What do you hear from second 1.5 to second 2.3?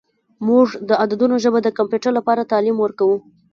د کمپیوټر